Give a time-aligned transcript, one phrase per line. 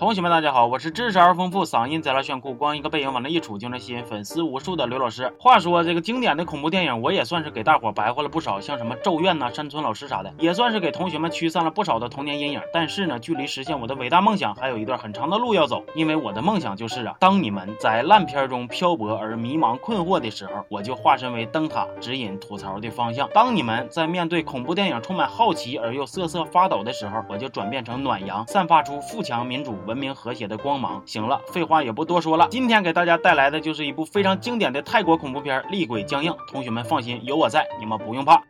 [0.00, 5.30] 同学们，大家好，我是知识而丰富、嗓音贼拉炫酷、光一个背影往那一杵就能吸引粉丝无数的刘老师。
[5.38, 12.62] 话说这个经典的恐怖电影，我也算是给大伙白话了不少，像什么《咒怨》呐、山村老师啥的，也算是给同学们驱散了不少的童年阴影。
[12.72, 15.84] 但是呢，距离实现我的伟大梦想还有一段很长的路要走。
[15.94, 31.02] 因为我的梦想就是啊，当你们在烂片中漂泊而迷茫困惑的时候，我就化身为灯塔，指引吐槽的方向；当你们在面对恐怖电影充满好奇而又瑟瑟发抖的时候，我就转变成暖阳，散发出富强、民主、文明、和谐的光芒。
[31.04, 36.30] 行了，废话也不多说了，今天给大家带来的就是一部非常经典的泰国恐怖片《厉鬼僵硬》。
[36.48, 38.40] 同学们放心，有我在，你们不用怕。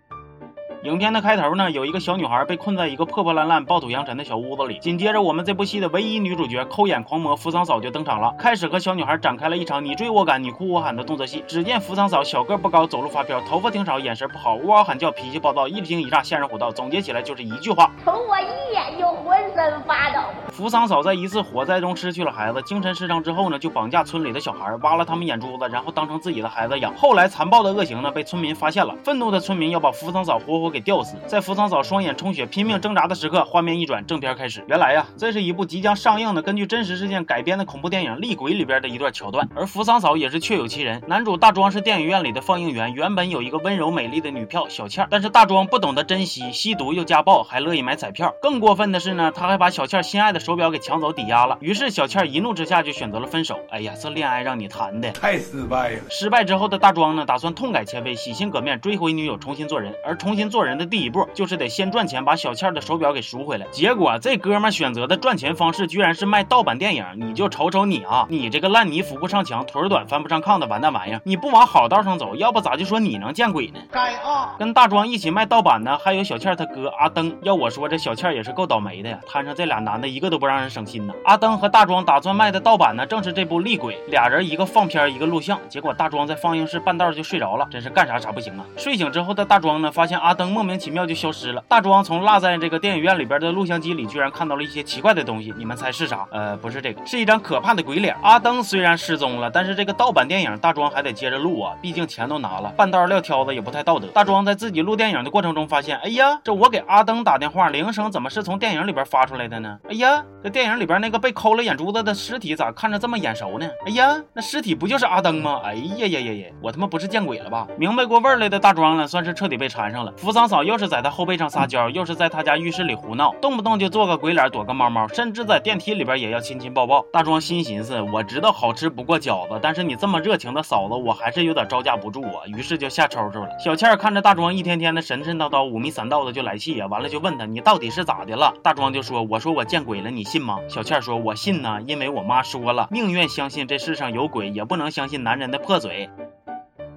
[0.83, 4.79] 影片的开头呢，有一个小女孩被困在一个破破烂烂、暴土扬尘的小屋子里。
[4.79, 11.45] 紧接着，我们这部戏的唯一女主角抠眼狂魔扶桑嫂就登场了，开始和小女孩展开了一场你追我赶、你哭我喊的动作戏。
[11.47, 16.73] 只见扶桑嫂小个不高，走路发飘，头发挺少，眼神不好，呜嗷喊叫，脾气暴躁，一惊一乍，吓人虎道。
[16.73, 20.21] 总结起来就是一句话：瞅我一眼就浑身发抖。
[20.49, 26.95] 扶桑嫂在一次火灾中失去了孩子，精神失常之后呢，就绑架村里的小孩，挖了他们眼珠子，然后当成自己的孩子养。
[26.95, 31.17] 后来残暴的恶行呢，被村民发现了，愤怒的村民要把扶桑嫂活活给吊死。
[31.27, 34.65] 在扶桑嫂双眼充血、拼命挣扎的时刻，画面一转，正片开始。
[34.69, 39.49] 原来呀，这是一部即将上映的、根据真实事件改编的恐怖电影《厉鬼》里边的一段桥段。
[39.55, 48.35] 而扶桑嫂也是确有其人，男主大庄是电影院里的放映员，原本有一个温柔美丽的女票小倩，但是大庄不懂得珍惜，吸毒又家暴，还乐意买彩票。
[48.41, 51.59] 更过分的是呢，他还把小倩心爱的手表给抢走抵押了。
[51.61, 53.59] 于是小倩一怒之下就选择了分手。
[53.71, 56.01] 哎呀，这恋爱让你谈的太失败了！
[56.11, 59.95] 失败之后的大庄呢，打算痛改前非，洗心革面，追回女友，重新做人。
[60.05, 62.21] 而重新做人的第一步，就是得先赚钱。
[62.23, 73.81] 把小倩的手表给赎回来，结果这哥们选择的赚钱方式居然是卖盗版电影，你就瞅瞅你啊，你这个烂泥扶不上墙，腿短翻不上炕的完蛋玩意儿，你不往好道上走，要不咋就说你能见鬼呢？
[73.91, 74.55] 该啊！
[74.59, 81.15] 跟大庄一起卖盗版的还有小倩他哥阿登，要我说这小倩也是够倒霉的呀，摊上这俩男的一个都不让人省心呢。
[81.25, 88.67] 阿登和大庄打算卖的盗版呢，正是这部厉鬼，俩人一个放片一个录像，结果大庄在放映室半道就睡着了，真是干啥啥不行啊！
[88.77, 95.55] 睡醒之后的大庄呢，发现阿登莫名其妙就消失了，大庄从落在这个电影院里边的录像机里，居然看到了一些奇怪的东西。
[95.57, 96.27] 你们猜是啥？
[96.31, 98.17] 呃，不是这个，是一张可怕的鬼脸。
[98.23, 104.09] 阿登虽然失踪了，但是这个盗版电影大庄还得接着录啊，毕竟钱都拿了，半道撂挑子也不太道德。
[104.09, 109.79] 大庄在自己录电影的过程中发现，哎呀，这我给阿登打电话铃声怎么是从电影里边发出来的呢？
[109.89, 113.69] 哎呀，这电影里边那个被抠了眼珠子的尸体咋看着这么眼熟呢？
[113.87, 115.61] 哎呀，那尸体不就是阿登吗？
[115.65, 117.67] 哎呀呀呀呀，我他妈不是见鬼了吧？
[117.79, 120.13] 明白过味儿来的大庄呢，算是彻底被缠上了。
[120.17, 127.05] 扶桑嫂又是在他后背上撒娇，又是在他家浴室里胡闹，动不动就做个鬼脸，躲个猫猫，甚至在电梯里边也要亲亲抱抱。
[127.13, 132.47] 大庄心寻思，我知道好吃不过饺子，但是你这么热情的嫂子，我还是有点招架不住啊。
[132.47, 133.51] 于是就下抽抽了。
[133.59, 136.87] 小倩看着大庄一天天的神神叨叨、五迷三道的，就来气呀。
[136.87, 138.55] 完了就问他，你到底是咋的了？
[138.63, 140.59] 大庄就说，我说我见鬼了，你信吗？
[140.69, 146.09] 小倩说，我信呢，因为我妈说了，宁愿相信这世上有鬼，也不能相信男人的破嘴。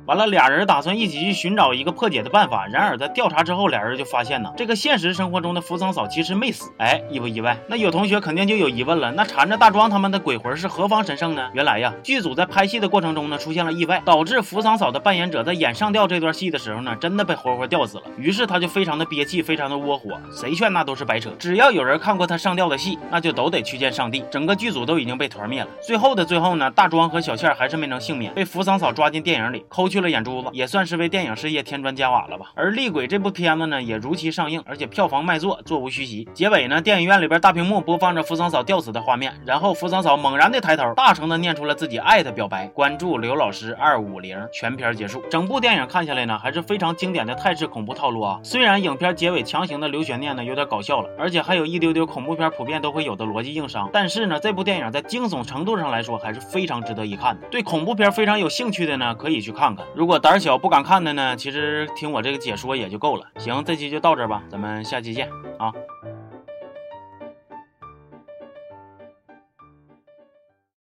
[0.05, 2.67] 完了，俩人打算一起去寻找一个破解的办法。
[2.67, 6.69] 然而在调查之后，俩人就发现呢，这个现实生活中的扶桑嫂其实没死。
[6.77, 7.57] 哎，意不意外？
[7.67, 11.49] 那有同学肯定就有疑问了，那缠着大庄他们的鬼魂是何方神圣呢？
[11.53, 18.03] 原来呀，剧组在拍戏的过程中呢，出现了意外，导致扶桑嫂的扮演者在演上吊这段戏的时候呢，真的被活活吊死了。
[18.17, 20.19] 于是他就非常的憋气，非常的窝火。
[20.31, 21.29] 谁劝那都是白扯。
[21.39, 24.25] 只要有人看过他上吊的戏，那就都得去见上帝。
[24.29, 25.67] 整个剧组都已经被团灭了。
[25.81, 30.67] 最后的最后呢，大庄和小倩还是没能幸免，被扶桑嫂抓进电影里，抠去了眼珠子，也。
[30.73, 32.47] 算是为电影事业添砖加瓦了吧。
[32.55, 36.27] 而《厉鬼》这部片子呢，也如期上映，而且票房卖座，座无虚席。
[36.33, 42.65] 结尾呢，电影院里边大屏幕播放着扶桑嫂吊死的画面，然后扶桑嫂猛然的抬头，大声的念出了自己爱的表白。
[42.69, 45.23] 关注刘老师二五零，全片结束。
[45.29, 48.39] 整部电影看下来呢，还是非常经典的泰式恐怖套路啊。
[48.41, 57.47] 虽然影片结尾强行的留悬念呢，有点搞笑了，而且还有一丢丢恐怖片普遍都会有的逻辑硬伤，但是呢，这部电影在惊悚程度上来说，还是非常值得一看的。
[57.51, 59.82] 对恐怖片非常有兴趣的呢，可以去看看。
[59.95, 63.25] 如果胆小不敢看的呢，其实听我这个解说也就够了。
[63.37, 65.71] 行，这期就到这儿吧，咱们下期见啊。